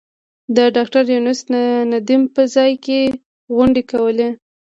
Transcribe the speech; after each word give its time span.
د 0.55 0.57
ډاکټر 0.75 1.03
یونس 1.13 1.39
ندیم 1.93 2.21
په 2.35 2.41
ځای 2.55 2.71
کې 2.85 2.99
غونډې 3.55 3.83
کولې. 3.91 4.29